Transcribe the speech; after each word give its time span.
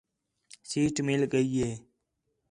سیٹ 0.69 0.95
مِل 1.07 1.21
ڳئی 1.31 1.49
ہِے 1.63 1.71